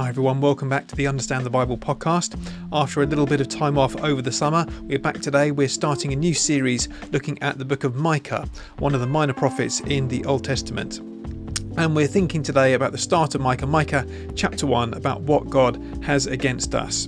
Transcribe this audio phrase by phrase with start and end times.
[0.00, 0.40] Hi, everyone.
[0.40, 2.34] Welcome back to the Understand the Bible podcast.
[2.72, 5.50] After a little bit of time off over the summer, we're back today.
[5.50, 9.34] We're starting a new series looking at the book of Micah, one of the minor
[9.34, 11.00] prophets in the Old Testament.
[11.76, 15.76] And we're thinking today about the start of Micah, Micah chapter 1, about what God
[16.02, 17.06] has against us.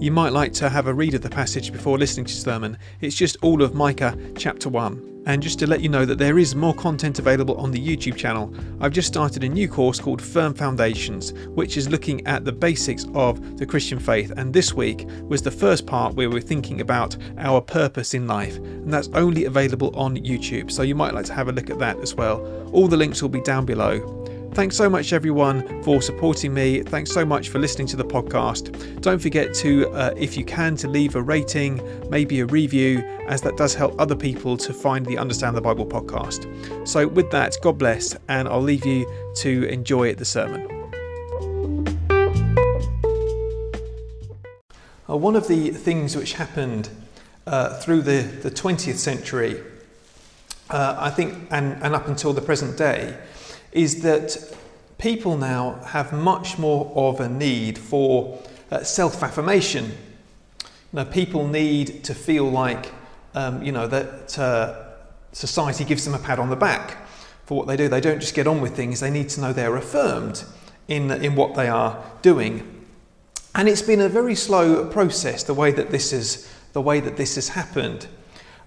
[0.00, 2.76] You might like to have a read of the passage before listening to sermon.
[3.00, 5.13] It's just all of Micah chapter 1.
[5.26, 8.16] And just to let you know that there is more content available on the YouTube
[8.16, 12.52] channel, I've just started a new course called Firm Foundations, which is looking at the
[12.52, 14.32] basics of the Christian faith.
[14.36, 18.56] And this week was the first part where we're thinking about our purpose in life,
[18.56, 20.70] and that's only available on YouTube.
[20.70, 22.44] So you might like to have a look at that as well.
[22.72, 24.23] All the links will be down below.
[24.54, 26.80] Thanks so much, everyone, for supporting me.
[26.84, 29.00] Thanks so much for listening to the podcast.
[29.00, 33.42] Don't forget to, uh, if you can, to leave a rating, maybe a review, as
[33.42, 36.46] that does help other people to find the Understand the Bible podcast.
[36.86, 40.70] So, with that, God bless, and I'll leave you to enjoy the sermon.
[45.10, 46.90] Uh, one of the things which happened
[47.48, 49.60] uh, through the, the 20th century,
[50.70, 53.18] uh, I think, and, and up until the present day,
[53.74, 54.56] is that
[54.96, 59.84] people now have much more of a need for uh, self affirmation.
[60.64, 62.92] You know, people need to feel like
[63.34, 64.84] um, you know that uh,
[65.32, 66.96] society gives them a pat on the back
[67.44, 67.88] for what they do.
[67.88, 70.44] They don't just get on with things; they need to know they're affirmed
[70.88, 72.70] in in what they are doing.
[73.56, 75.42] And it's been a very slow process.
[75.42, 78.06] The way that this is the way that this has happened.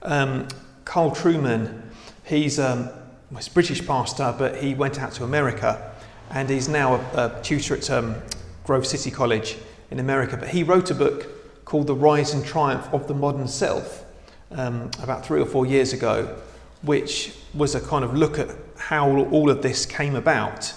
[0.01, 0.47] Um,
[0.85, 1.81] Carl Trueman,
[2.23, 2.89] he's um,
[3.31, 5.93] was British pastor, but he went out to America
[6.31, 6.99] and he's now a,
[7.37, 8.15] a tutor at um,
[8.63, 9.57] Grove City College
[9.91, 10.37] in America.
[10.37, 14.05] But he wrote a book called The Rise and Triumph of the Modern Self
[14.51, 16.37] um, about three or four years ago,
[16.81, 20.73] which was a kind of look at how all of this came about.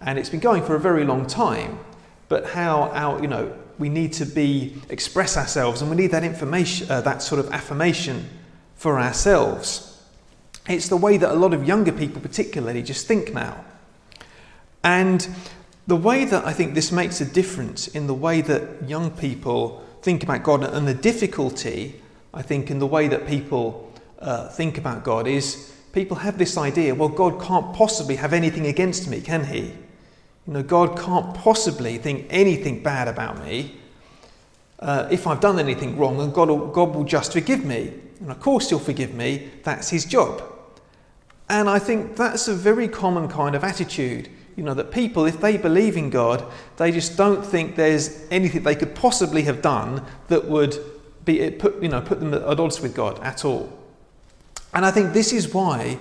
[0.00, 1.78] And it's been going for a very long time,
[2.28, 6.24] but how our, you know, we need to be express ourselves and we need that
[6.24, 8.28] information, uh, that sort of affirmation
[8.76, 9.87] for ourselves.
[10.68, 13.64] It's the way that a lot of younger people, particularly, just think now.
[14.84, 15.26] And
[15.86, 19.82] the way that I think this makes a difference in the way that young people
[20.02, 22.00] think about God and the difficulty,
[22.34, 26.58] I think, in the way that people uh, think about God is people have this
[26.58, 29.72] idea well, God can't possibly have anything against me, can He?
[30.46, 33.76] You know, God can't possibly think anything bad about me.
[34.78, 37.94] Uh, if I've done anything wrong, and God God will just forgive me.
[38.20, 39.50] And of course, He'll forgive me.
[39.64, 40.57] That's His job.
[41.50, 44.28] And I think that's a very common kind of attitude.
[44.56, 46.44] You know, that people, if they believe in God,
[46.76, 50.76] they just don't think there's anything they could possibly have done that would
[51.24, 53.72] be, eh, put, you know, put them at odds with God at all.
[54.74, 55.98] And I think this is why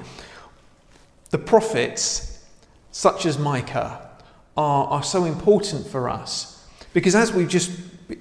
[1.30, 2.44] the prophets,
[2.92, 4.10] such as Micah,
[4.58, 6.66] are, are so important for us.
[6.94, 7.72] Because as we've just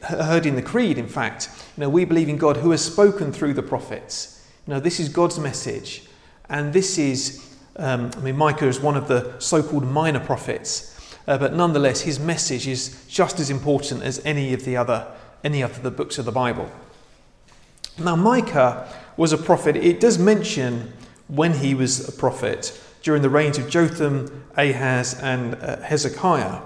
[0.03, 3.33] heard in the Creed, in fact, you know, we believe in God who has spoken
[3.33, 4.47] through the prophets.
[4.67, 6.03] You know, this is God's message.
[6.49, 7.45] And this is,
[7.77, 10.93] um, I mean, Micah is one of the so called minor prophets,
[11.27, 15.07] uh, but nonetheless, his message is just as important as any of the other,
[15.43, 16.71] any of the books of the Bible.
[17.99, 19.77] Now, Micah was a prophet.
[19.77, 20.93] It does mention
[21.29, 26.61] when he was a prophet during the reigns of Jotham, Ahaz, and uh, Hezekiah.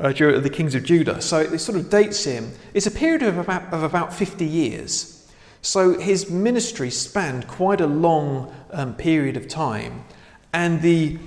[0.00, 1.20] Uh, the kings of Judah.
[1.20, 2.52] So it sort of dates him.
[2.72, 5.19] It's a period of about, of about 50 years.
[5.62, 10.04] So his ministry spanned quite a long um, period of time.
[10.52, 11.18] And the,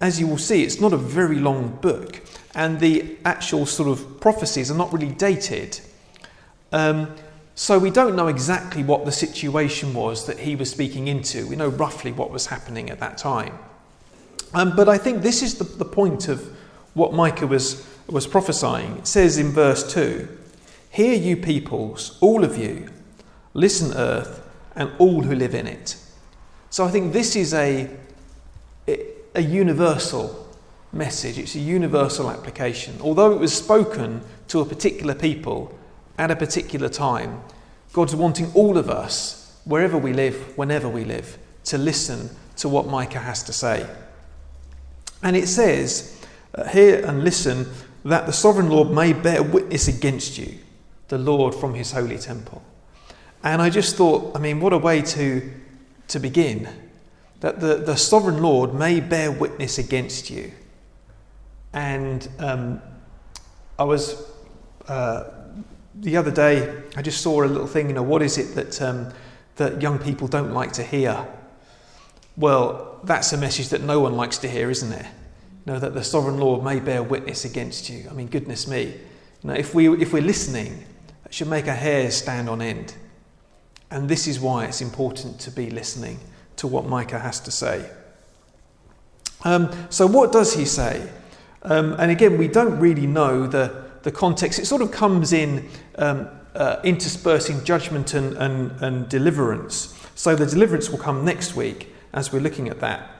[0.00, 2.20] as you will see, it's not a very long book.
[2.54, 5.80] And the actual sort of prophecies are not really dated.
[6.72, 7.14] Um,
[7.54, 11.46] so we don't know exactly what the situation was that he was speaking into.
[11.46, 13.58] We know roughly what was happening at that time.
[14.54, 16.56] Um, but I think this is the, the point of
[16.94, 18.98] what Micah was, was prophesying.
[18.98, 20.28] It says in verse 2
[20.90, 22.88] Hear you peoples, all of you,
[23.58, 24.40] Listen, earth,
[24.76, 25.96] and all who live in it.
[26.70, 27.90] So I think this is a,
[29.34, 30.48] a universal
[30.92, 32.94] message, it's a universal application.
[33.00, 35.76] Although it was spoken to a particular people
[36.18, 37.42] at a particular time,
[37.92, 42.86] God's wanting all of us, wherever we live, whenever we live, to listen to what
[42.86, 43.88] Micah has to say.
[45.20, 47.66] And it says, uh, Hear and listen
[48.04, 50.58] that the sovereign Lord may bear witness against you,
[51.08, 52.62] the Lord from his holy temple.
[53.42, 55.50] And I just thought, I mean, what a way to,
[56.08, 56.68] to begin.
[57.40, 60.52] That the, the sovereign Lord may bear witness against you.
[61.72, 62.82] And um,
[63.78, 64.20] I was,
[64.88, 65.24] uh,
[65.94, 68.82] the other day, I just saw a little thing, you know, what is it that,
[68.82, 69.12] um,
[69.56, 71.26] that young people don't like to hear?
[72.36, 75.06] Well, that's a message that no one likes to hear, isn't it?
[75.68, 78.06] you know, that the sovereign Lord may bear witness against you.
[78.10, 78.84] I mean, goodness me.
[79.42, 80.82] You know, if, we, if we're listening,
[81.24, 82.94] that should make our hairs stand on end.
[83.90, 86.18] And this is why it's important to be listening
[86.56, 87.90] to what Micah has to say.
[89.44, 91.08] Um, so, what does he say?
[91.62, 94.58] Um, and again, we don't really know the, the context.
[94.58, 99.94] It sort of comes in um, uh, interspersing judgment and, and, and deliverance.
[100.14, 103.10] So, the deliverance will come next week as we're looking at that.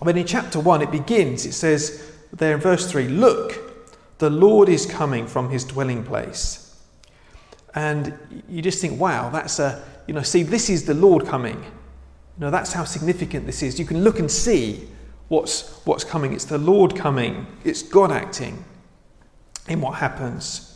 [0.00, 3.58] But in chapter 1, it begins, it says there in verse 3 Look,
[4.18, 6.61] the Lord is coming from his dwelling place.
[7.74, 11.56] And you just think, wow, that's a, you know, see, this is the Lord coming.
[11.56, 13.78] You know, that's how significant this is.
[13.78, 14.88] You can look and see
[15.28, 16.32] what's, what's coming.
[16.32, 18.64] It's the Lord coming, it's God acting
[19.68, 20.68] in what happens.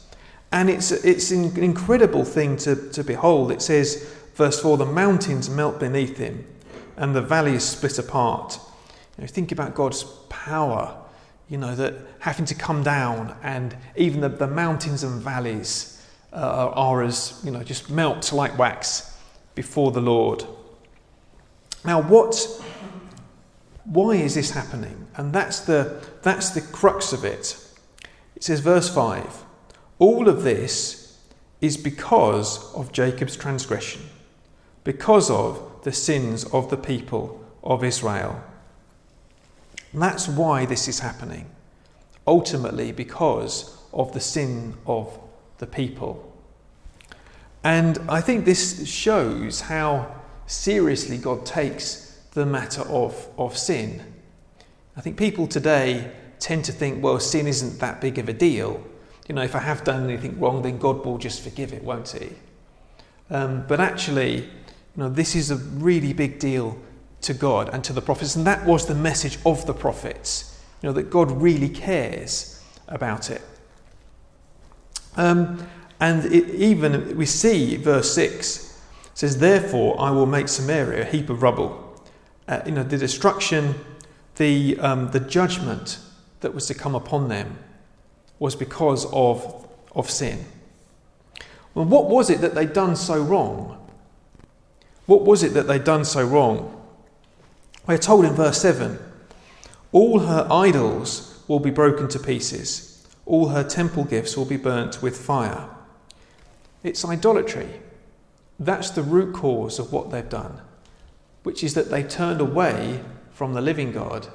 [0.52, 3.50] And it's, it's an incredible thing to, to behold.
[3.52, 6.46] It says, verse 4 the mountains melt beneath him,
[6.96, 8.58] and the valleys split apart.
[9.19, 10.96] You know, think about God's power,
[11.48, 15.95] you know, that having to come down, and even the, the mountains and valleys
[16.37, 19.19] uh, are as, you know, just melt like wax
[19.55, 20.44] before the Lord.
[21.85, 22.37] Now, what
[23.87, 25.06] why is this happening?
[25.17, 27.56] And that's the, that's the crux of it.
[28.35, 29.44] It says, verse 5
[29.99, 31.19] All of this
[31.61, 34.03] is because of Jacob's transgression,
[34.85, 38.43] because of the sins of the people of Israel.
[39.93, 41.47] And that's why this is happening.
[42.27, 45.17] Ultimately, because of the sin of
[45.59, 46.25] the people.
[47.67, 50.15] And I think this shows how
[50.47, 54.05] seriously God takes the matter of, of sin.
[54.97, 58.87] I think people today tend to think, well, sin isn't that big of a deal.
[59.29, 62.11] You know, if I have done anything wrong, then God will just forgive it, won't
[62.11, 62.31] He?
[63.31, 64.49] Um, but actually, you
[64.95, 66.79] know, this is a really big deal
[67.23, 70.57] to God and to the prophets, and that was the message of the prophets.
[70.83, 73.43] You know, that God really cares about it.
[75.17, 75.67] Um,
[76.00, 78.81] and it, even we see verse 6
[79.14, 81.87] says, Therefore I will make Samaria a heap of rubble
[82.48, 83.75] uh, you know, the destruction,
[84.37, 85.98] the, um, the judgment
[86.40, 87.58] that was to come upon them
[88.38, 90.44] was because of, of sin.
[91.75, 93.78] Well, what was it that they'd done so wrong?
[95.06, 96.72] What was it that they'd done so wrong?
[97.87, 98.98] We're told in verse 7
[99.93, 105.02] All her idols will be broken to pieces, all her temple gifts will be burnt
[105.02, 105.69] with fire.
[106.87, 107.69] It's idolatry.
[108.59, 110.61] That's the root cause of what they've done
[111.47, 113.00] which is that they turned away
[113.31, 114.27] from the living God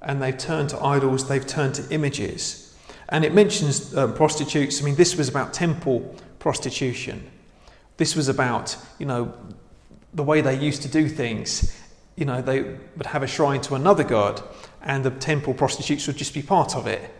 [0.00, 2.78] and they've turned to idols, they've turned to images.
[3.08, 4.80] And it mentions um, prostitutes.
[4.80, 7.28] I mean, this was about temple prostitution.
[7.96, 9.34] This was about, you know,
[10.14, 11.76] the way they used to do things.
[12.14, 12.62] You know, they
[12.96, 14.40] would have a shrine to another god,
[14.82, 17.12] and the temple prostitutes would just be part of it.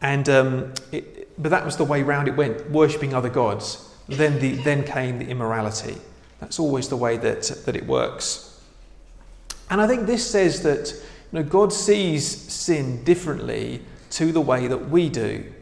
[0.00, 3.94] And um, it, but that was the way round it went, worshipping other gods.
[4.08, 5.96] Then, the, then came the immorality.
[6.38, 8.60] That's always the way that, that it works.
[9.70, 10.92] And I think this says that
[11.32, 15.52] you know, God sees sin differently to the way that we do.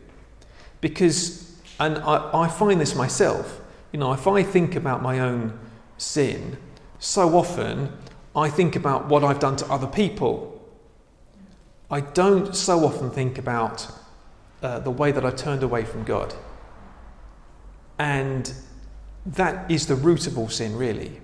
[0.80, 3.60] Because, and I, I find this myself,
[3.92, 5.58] you know, if I think about my own
[5.96, 6.58] sin,
[6.98, 7.96] so often
[8.36, 10.50] I think about what I've done to other people.
[11.90, 13.86] I don't so often think about
[14.62, 16.34] uh, the way that I turned away from God.
[17.98, 18.52] And
[19.26, 21.20] that is the root of all sin, really,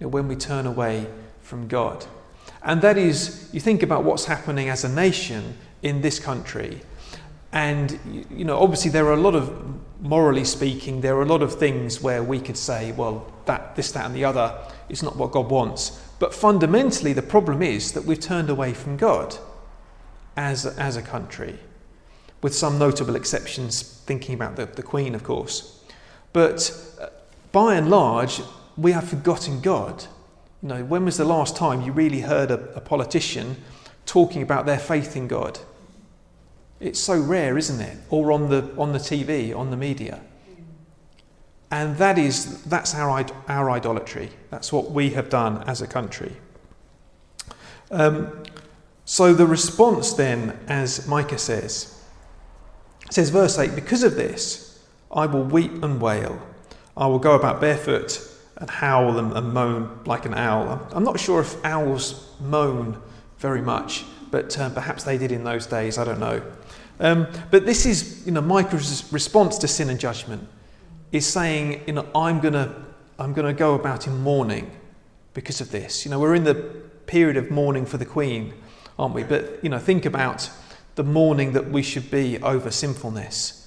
[0.00, 1.06] when we turn away
[1.40, 2.06] from God.
[2.62, 6.80] And that is, you think about what's happening as a nation in this country.
[7.52, 9.52] And, you know, obviously there are a lot of,
[10.00, 13.92] morally speaking, there are a lot of things where we could say, well, that, this,
[13.92, 16.00] that, and the other is not what God wants.
[16.18, 19.36] But fundamentally, the problem is that we've turned away from God
[20.36, 21.58] as, as a country,
[22.42, 25.83] with some notable exceptions, thinking about the, the Queen, of course.
[26.34, 27.06] But uh,
[27.52, 28.42] by and large,
[28.76, 30.04] we have forgotten God.
[30.62, 33.56] You know, when was the last time you really heard a, a politician
[34.04, 35.60] talking about their faith in God?
[36.80, 37.96] It's so rare, isn't it?
[38.10, 40.20] Or on the, on the TV, on the media.
[41.70, 44.30] And that is, that's our, our idolatry.
[44.50, 46.36] That's what we have done as a country.
[47.92, 48.42] Um,
[49.04, 52.02] so the response then, as Micah says,
[53.10, 54.73] says, verse 8, because of this,
[55.14, 56.40] I will weep and wail.
[56.96, 58.20] I will go about barefoot
[58.56, 60.86] and howl and, and moan like an owl.
[60.92, 63.00] I'm not sure if owls moan
[63.38, 66.42] very much, but uh, perhaps they did in those days, I don't know.
[67.00, 70.48] Um, but this is, you know, Micah's response to sin and judgment
[71.12, 72.74] is saying, you know, I'm going to
[73.16, 74.72] I'm going to go about in mourning
[75.34, 76.04] because of this.
[76.04, 76.54] You know, we're in the
[77.06, 78.54] period of mourning for the Queen,
[78.98, 79.22] aren't we?
[79.22, 80.50] But, you know, think about
[80.96, 83.63] the mourning that we should be over sinfulness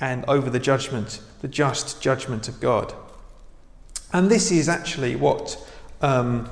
[0.00, 2.94] and over the judgment, the just judgment of God.
[4.12, 5.58] And this is actually what,
[6.00, 6.48] um,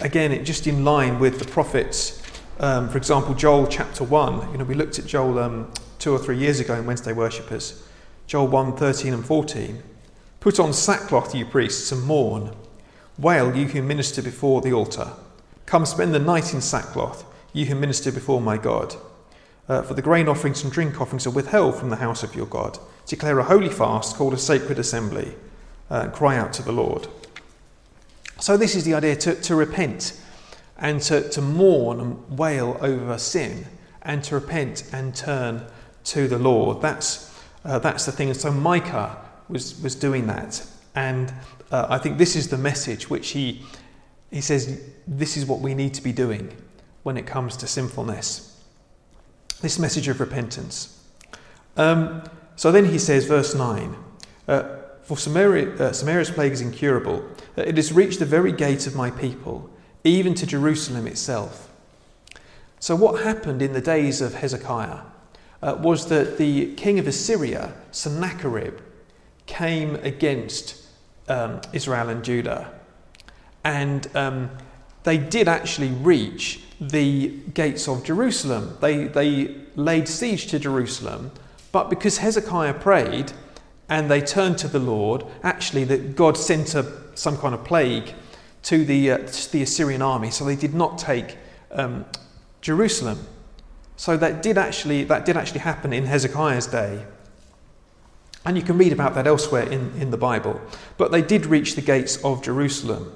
[0.00, 2.22] again, it just in line with the prophets.
[2.60, 4.52] Um, for example, Joel chapter 1.
[4.52, 7.84] You know, we looked at Joel um, two or three years ago in Wednesday Worshippers.
[8.26, 9.82] Joel 1 13 and 14.
[10.40, 12.54] Put on sackcloth, you priests, and mourn.
[13.18, 15.12] Wail, you who minister before the altar.
[15.66, 18.94] Come spend the night in sackcloth, you who minister before my God.
[19.68, 22.46] Uh, for the grain offerings and drink offerings are withheld from the house of your
[22.46, 22.78] God.
[23.06, 25.34] Declare a holy fast called a sacred assembly.
[25.90, 27.06] Uh, cry out to the Lord.
[28.38, 30.18] So, this is the idea to, to repent
[30.78, 33.66] and to, to mourn and wail over sin
[34.02, 35.66] and to repent and turn
[36.04, 36.80] to the Lord.
[36.80, 37.34] That's,
[37.64, 38.28] uh, that's the thing.
[38.28, 39.16] And so, Micah
[39.48, 40.66] was, was doing that.
[40.94, 41.32] And
[41.70, 43.62] uh, I think this is the message which he,
[44.30, 46.54] he says this is what we need to be doing
[47.02, 48.57] when it comes to sinfulness.
[49.60, 51.02] This message of repentance.
[51.76, 52.22] Um,
[52.56, 53.96] so then he says, verse 9
[54.46, 54.62] uh,
[55.02, 57.24] For Samaria, uh, Samaria's plague is incurable.
[57.56, 59.70] Uh, it has reached the very gate of my people,
[60.04, 61.68] even to Jerusalem itself.
[62.80, 65.00] So, what happened in the days of Hezekiah
[65.62, 68.78] uh, was that the king of Assyria, Sennacherib,
[69.46, 70.86] came against
[71.28, 72.72] um, Israel and Judah.
[73.64, 74.50] And um,
[75.04, 78.76] they did actually reach the gates of Jerusalem.
[78.80, 81.32] They, they laid siege to Jerusalem,
[81.72, 83.32] but because Hezekiah prayed
[83.88, 88.14] and they turned to the Lord, actually, that God sent a, some kind of plague
[88.64, 91.36] to the, uh, to the Assyrian army, so they did not take
[91.72, 92.04] um,
[92.60, 93.26] Jerusalem.
[93.96, 97.04] So that did actually that did actually happen in Hezekiah's day.
[98.44, 100.60] And you can read about that elsewhere in, in the Bible.
[100.96, 103.12] But they did reach the gates of Jerusalem.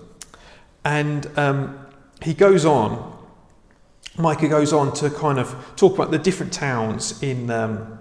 [0.85, 1.87] And um,
[2.23, 3.11] he goes on,
[4.19, 7.99] Micah goes on to kind of talk about the different towns in, um,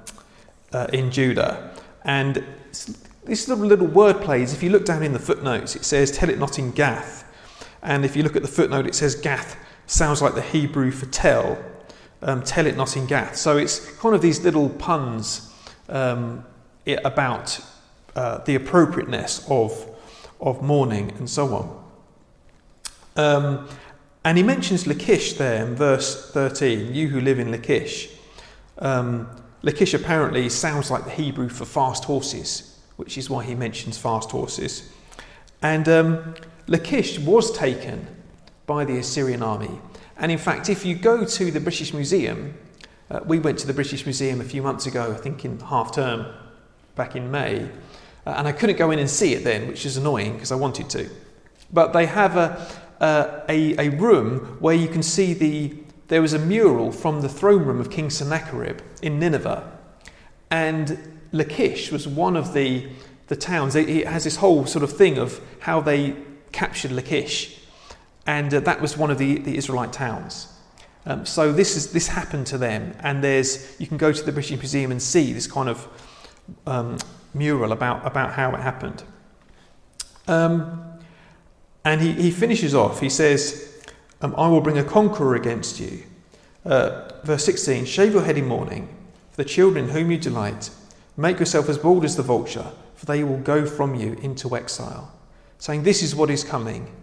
[0.73, 1.73] uh, in Judah.
[2.03, 2.43] And
[3.25, 6.29] these little, little word plays, if you look down in the footnotes, it says, Tell
[6.29, 7.23] it not in Gath.
[7.83, 9.57] And if you look at the footnote, it says Gath
[9.87, 11.57] sounds like the Hebrew for tell.
[12.21, 13.35] Um, tell it not in Gath.
[13.35, 15.51] So it's kind of these little puns
[15.89, 16.45] um,
[17.03, 17.59] about
[18.15, 19.87] uh, the appropriateness of,
[20.39, 21.80] of mourning and so on.
[23.15, 23.67] Um,
[24.23, 28.09] and he mentions Lachish there in verse 13, you who live in Lachish.
[28.77, 29.27] Um,
[29.63, 34.31] Lachish apparently sounds like the Hebrew for fast horses, which is why he mentions fast
[34.31, 34.91] horses.
[35.61, 36.35] And um,
[36.67, 38.07] Lachish was taken
[38.65, 39.79] by the Assyrian army.
[40.17, 42.53] And in fact, if you go to the British Museum,
[43.09, 45.93] uh, we went to the British Museum a few months ago, I think in half
[45.93, 46.27] term,
[46.95, 47.69] back in May,
[48.25, 50.55] uh, and I couldn't go in and see it then, which is annoying because I
[50.55, 51.09] wanted to.
[51.73, 52.67] But they have a,
[53.01, 55.75] uh, a, a room where you can see the.
[56.07, 59.69] There was a mural from the throne room of King Sennacherib in Nineveh,
[60.49, 62.87] and Lachish was one of the,
[63.27, 63.75] the towns.
[63.75, 66.15] It, it has this whole sort of thing of how they
[66.51, 67.59] captured Lachish,
[68.25, 70.47] and uh, that was one of the, the Israelite towns.
[71.05, 74.31] Um, so this is this happened to them, and there's you can go to the
[74.31, 75.87] British Museum and see this kind of
[76.67, 76.97] um,
[77.33, 79.03] mural about, about how it happened.
[80.27, 80.90] Um,
[81.83, 83.83] and he, he finishes off, he says,
[84.21, 86.03] um, I will bring a conqueror against you.
[86.63, 88.87] Uh, verse 16 Shave your head in mourning
[89.31, 90.69] for the children whom you delight.
[91.17, 95.11] Make yourself as bald as the vulture, for they will go from you into exile.
[95.57, 96.95] Saying, This is what is coming.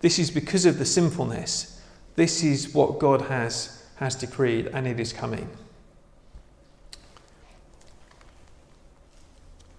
[0.00, 1.80] This is because of the sinfulness.
[2.16, 5.48] This is what God has, has decreed, and it is coming.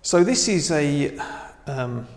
[0.02, 1.18] So this is a.
[1.68, 2.08] Um,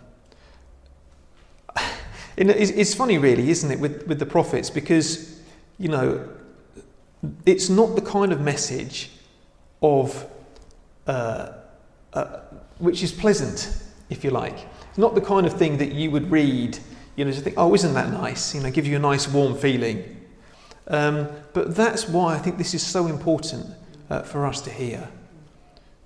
[2.39, 5.41] it's funny, really, isn't it, with, with the prophets, because,
[5.79, 6.29] you know,
[7.45, 9.11] it's not the kind of message
[9.83, 10.27] of.
[11.07, 11.53] Uh,
[12.13, 12.41] uh,
[12.79, 14.67] which is pleasant, if you like.
[14.89, 16.79] It's not the kind of thing that you would read,
[17.17, 18.55] you know, to think, oh, isn't that nice?
[18.55, 20.27] You know, give you a nice warm feeling.
[20.87, 23.67] Um, but that's why I think this is so important
[24.11, 25.09] uh, for us to hear.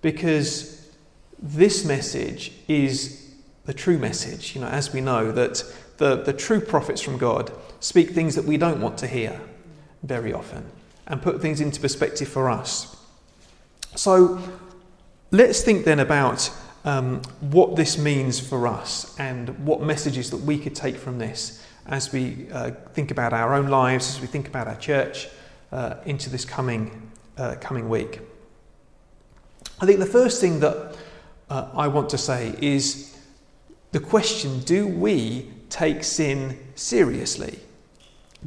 [0.00, 0.90] Because
[1.38, 3.32] this message is
[3.64, 4.54] the true message.
[4.54, 5.62] You know, as we know that
[6.02, 9.40] the, the true prophets from God speak things that we don't want to hear
[10.02, 10.66] very often
[11.06, 12.96] and put things into perspective for us.
[13.94, 14.40] So
[15.30, 16.50] let's think then about
[16.84, 21.64] um, what this means for us and what messages that we could take from this
[21.86, 25.28] as we uh, think about our own lives, as we think about our church
[25.70, 28.18] uh, into this coming, uh, coming week.
[29.80, 30.96] I think the first thing that
[31.48, 33.11] uh, I want to say is
[33.92, 37.58] the question do we take sin seriously?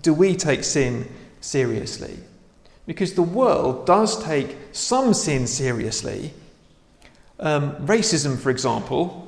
[0.02, 1.10] Do we take sin
[1.42, 2.20] seriously?
[2.86, 6.34] because the world does take some sin seriously.
[7.40, 9.22] Um, racism, for example,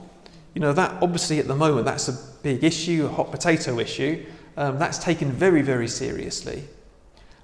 [0.54, 4.26] you know, that obviously at the moment that's a big issue, a hot potato issue.
[4.56, 6.64] Um, that's taken very, very seriously.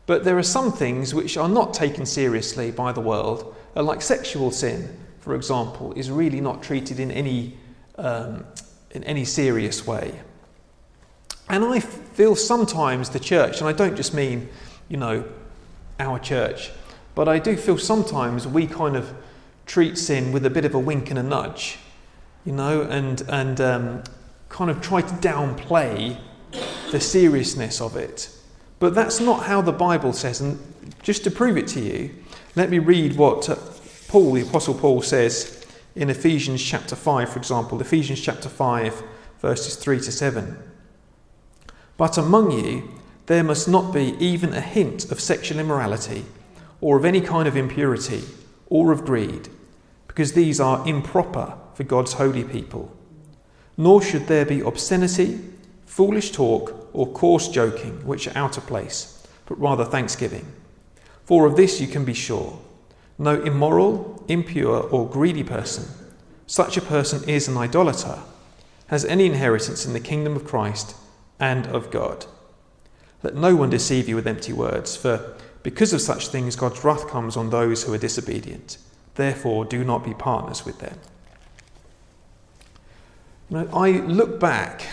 [0.06, 4.02] But there are some things which are not taken seriously by the world, uh, like
[4.02, 7.56] sexual sin, for example, is really not treated in any,
[8.04, 8.46] um,
[8.92, 10.20] in any serious way.
[11.50, 14.50] And I feel sometimes the church, and I don't just mean,
[14.88, 15.26] you know,
[16.00, 16.72] our church,
[17.16, 19.14] but I do feel sometimes we kind of
[19.66, 21.78] treat sin with a bit of a wink and a nudge,
[22.46, 24.04] you know, and, and um,
[24.50, 26.18] kind of try to downplay
[26.92, 28.30] the seriousness of it.
[28.80, 30.42] But that's not how the Bible says.
[30.42, 30.60] And
[31.02, 32.12] just to prove it to you,
[32.56, 33.56] let me read what uh,
[34.08, 35.63] Paul, the Apostle Paul, says
[35.96, 37.80] in Ephesians chapter 5, for example.
[37.80, 39.04] Ephesians chapter 5,
[39.40, 40.58] verses 3 to 7.
[41.98, 42.90] But among you,
[43.28, 46.26] there must not be even a hint of sexual immorality,
[46.82, 48.24] or of any kind of impurity,
[48.68, 49.50] or of greed,
[50.08, 52.92] because these are improper for God's holy people.
[53.78, 55.40] Nor should there be obscenity,
[55.86, 60.52] foolish talk, or coarse joking, which are out of place, but rather thanksgiving.
[61.26, 62.60] For of this you can be sure
[63.24, 65.86] no immoral, impure, or greedy person,
[66.46, 68.20] such a person is an idolater,
[68.88, 70.96] has any inheritance in the kingdom of Christ
[71.40, 72.26] and of God.
[73.24, 77.08] Let no one deceive you with empty words, for because of such things God's wrath
[77.08, 78.78] comes on those who are disobedient.
[79.16, 81.00] Therefore, do not be partners with them.
[83.74, 84.88] I look back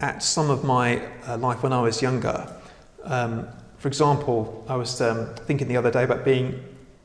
[0.00, 2.50] at some of my uh, life when I was younger.
[3.02, 3.48] Um,
[3.78, 6.62] for example, I was um, thinking the other day about being,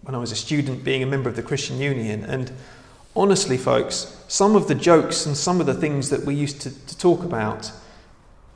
[0.09, 2.23] when I was a student, being a member of the Christian Union.
[2.23, 2.51] And
[3.15, 6.71] honestly, folks, some of the jokes and some of the things that we used to,
[6.87, 7.71] to talk about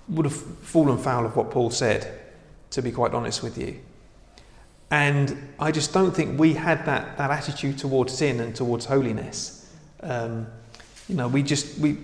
[0.10, 2.12] would have fallen foul of what Paul said,
[2.72, 3.80] to be quite honest with you.
[4.90, 9.72] And I just don't think we had that, that attitude towards sin and towards holiness.
[10.02, 10.48] Um,
[11.08, 11.98] you know, we just, we,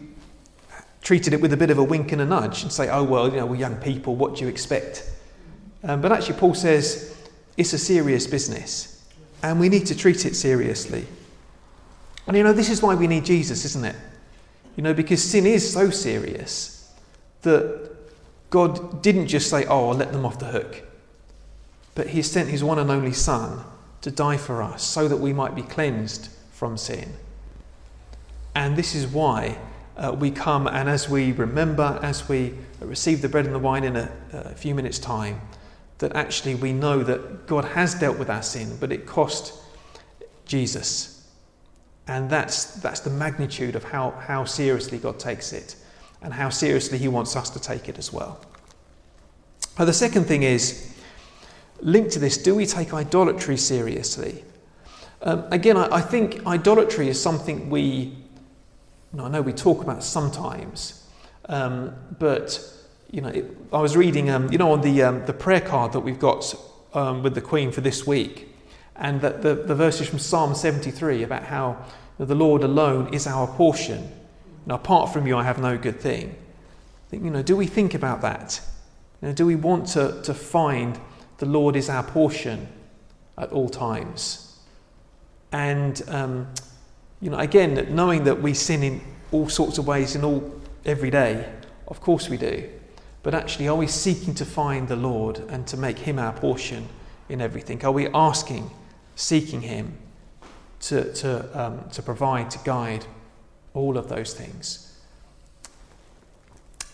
[1.02, 3.28] treated it with a bit of a wink and a nudge and say, oh, well,
[3.28, 5.10] you know, we're young people, what do you expect?
[5.84, 7.18] Um, but actually, Paul says
[7.58, 8.99] it's a serious business
[9.44, 11.06] and we need to treat it seriously.
[12.28, 13.96] And you know, this is why we need Jesus, isn't it?
[14.76, 16.94] You know, because sin is so serious
[17.42, 17.92] that
[18.50, 20.84] God didn't just say, oh, I'll let them off the hook,
[21.96, 23.64] but He sent His one and only Son
[24.02, 27.14] to die for us so that we might be cleansed from sin.
[28.56, 29.58] And this is why
[29.98, 33.84] uh, we come and as we remember, as we receive the bread and the wine
[33.84, 35.42] in a, a few minutes' time,
[36.00, 39.54] that actually we know that God has dealt with our sin, but it cost
[40.46, 41.28] Jesus.
[42.08, 45.76] And that's, that's the magnitude of how, how seriously God takes it
[46.22, 48.42] and how seriously He wants us to take it as well.
[49.78, 50.96] Now, the second thing is
[51.82, 54.44] linked to this do we take idolatry seriously?
[55.22, 58.16] Um, again, I, I think idolatry is something we
[59.18, 61.08] I know we talk about sometimes,
[61.46, 62.62] um, but
[63.12, 65.94] you know, it, I was reading, um, you know, on the um, the prayer card
[65.94, 66.54] that we've got
[66.94, 68.50] um, with the Queen for this week,
[68.96, 71.70] and that the, the verses from Psalm 73 about how
[72.18, 74.12] you know, the Lord alone is our portion.
[74.66, 76.36] Now, apart from you, I have no good thing.
[77.10, 78.62] Think, you know, do we think about that?
[79.22, 81.00] You know, do we want to, to find
[81.40, 82.68] the Lord is our portion
[83.38, 84.60] at all times?
[85.52, 86.48] And um,
[87.22, 91.10] you know, again, knowing that we sin in all sorts of ways in all every
[91.10, 91.52] day,
[91.88, 92.70] of course we do.
[93.22, 96.88] But actually, are we seeking to find the Lord and to make Him our portion
[97.28, 97.84] in everything?
[97.84, 98.70] Are we asking,
[99.16, 99.98] seeking Him
[100.82, 103.06] to, to, um, to provide, to guide
[103.74, 104.98] all of those things?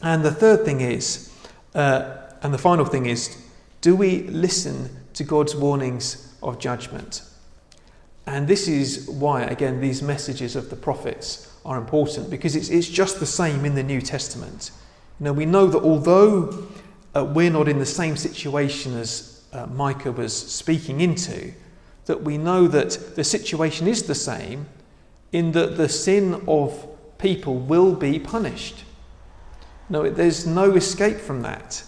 [0.01, 1.31] And the third thing is,
[1.73, 3.41] uh, and the final thing is,
[3.81, 7.21] do we listen to God's warnings of judgment?
[8.25, 12.89] And this is why, again, these messages of the prophets are important because it's, it's
[12.89, 14.71] just the same in the New Testament.
[15.19, 16.67] Know, we know that although
[17.15, 21.54] uh, we're not in the same situation as uh, Micah was speaking into,
[22.06, 24.67] that we know that the situation is the same
[25.32, 28.84] in that the sin of people will be punished.
[29.89, 31.84] No, there's no escape from that.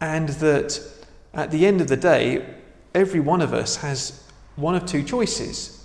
[0.00, 0.80] And that
[1.32, 2.46] at the end of the day,
[2.94, 4.22] every one of us has
[4.56, 5.84] one of two choices,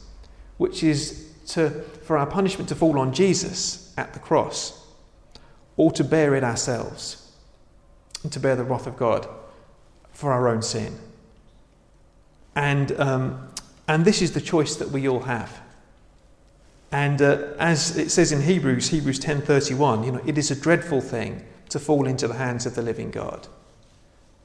[0.58, 1.70] which is to,
[2.04, 4.79] for our punishment to fall on Jesus at the cross,
[5.80, 7.32] or to bear it ourselves,
[8.22, 9.26] and to bear the wrath of God
[10.12, 11.00] for our own sin.
[12.54, 13.48] And, um,
[13.88, 15.62] and this is the choice that we all have.
[16.92, 21.00] And uh, as it says in Hebrews, Hebrews 10:31, you know, it is a dreadful
[21.00, 23.48] thing to fall into the hands of the living God.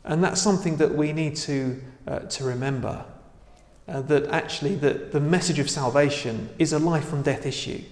[0.04, 3.04] And that's something that we need to, uh, to remember.
[3.88, 7.82] Uh, that actually the, the message of salvation is a life from death issue.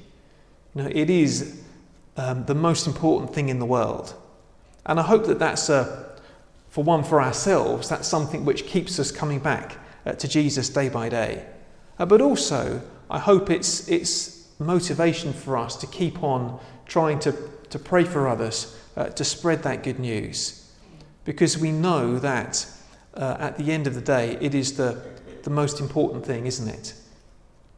[0.77, 1.62] You know, it is
[2.17, 4.15] um, the most important thing in the world.
[4.87, 6.15] And I hope that that's, uh,
[6.69, 10.89] for one, for ourselves, that's something which keeps us coming back uh, to Jesus day
[10.89, 11.47] by day.
[11.99, 17.33] Uh, but also, I hope it's, it's motivation for us to keep on trying to,
[17.71, 20.71] to pray for others, uh, to spread that good news.
[21.25, 22.67] Because we know that
[23.15, 25.01] uh, at the end of the day, it is the,
[25.45, 26.95] the most important thing, isn't it?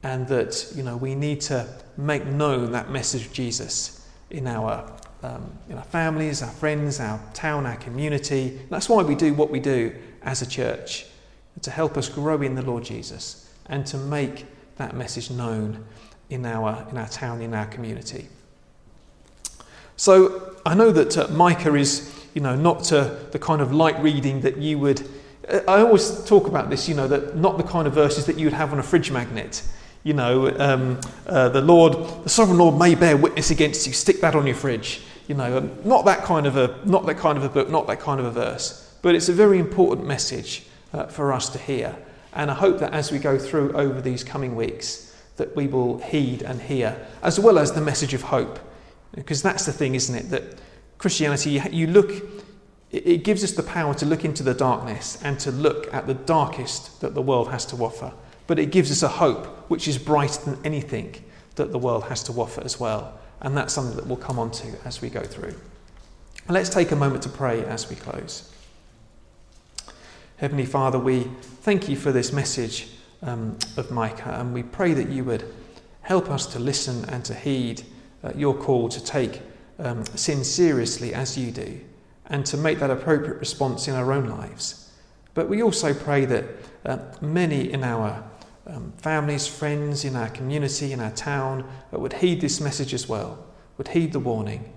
[0.02, 1.66] And that, you know, we need to
[1.96, 4.90] make known that message of Jesus in our,
[5.22, 8.60] um, in our families, our friends, our town, our community.
[8.70, 11.06] That's why we do what we do as a church,
[11.62, 15.84] to help us grow in the Lord Jesus and to make that message known
[16.30, 18.28] in our, in our town, in our community.
[19.96, 24.00] So I know that uh, Micah is, you know, not uh, the kind of light
[24.02, 25.06] reading that you would.
[25.48, 28.36] Uh, I always talk about this, you know, that not the kind of verses that
[28.36, 29.62] you would have on a fridge magnet.
[30.04, 33.94] You know, um, uh, the Lord, the sovereign Lord may bear witness against you.
[33.94, 35.00] Stick that on your fridge.
[35.28, 38.00] You know, not that kind of a, not that kind of a book, not that
[38.00, 38.94] kind of a verse.
[39.00, 41.96] But it's a very important message uh, for us to hear.
[42.34, 45.98] And I hope that as we go through over these coming weeks, that we will
[45.98, 48.58] heed and hear, as well as the message of hope.
[49.14, 50.30] Because that's the thing, isn't it?
[50.30, 50.58] That
[50.98, 52.12] Christianity, you look,
[52.92, 56.14] it gives us the power to look into the darkness and to look at the
[56.14, 58.12] darkest that the world has to offer.
[58.46, 61.14] But it gives us a hope which is brighter than anything
[61.54, 63.18] that the world has to offer as well.
[63.40, 65.54] And that's something that we'll come on to as we go through.
[66.48, 68.50] Let's take a moment to pray as we close.
[70.36, 72.88] Heavenly Father, we thank you for this message
[73.22, 75.44] um, of Micah, and we pray that you would
[76.02, 77.82] help us to listen and to heed
[78.22, 79.40] uh, your call to take
[79.78, 81.80] um, sin seriously as you do,
[82.26, 84.92] and to make that appropriate response in our own lives.
[85.32, 86.44] But we also pray that
[86.84, 88.22] uh, many in our
[88.66, 93.08] um, families, friends, in our community, in our town, uh, would heed this message as
[93.08, 93.44] well,
[93.76, 94.72] would heed the warning,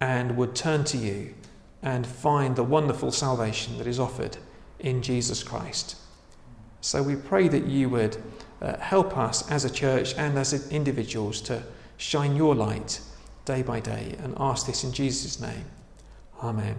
[0.00, 1.34] and would turn to you
[1.82, 4.36] and find the wonderful salvation that is offered
[4.80, 5.96] in Jesus Christ.
[6.80, 8.16] So we pray that you would
[8.60, 11.62] uh, help us as a church and as individuals to
[11.96, 13.00] shine your light
[13.44, 15.64] day by day and ask this in Jesus' name.
[16.42, 16.76] Amen.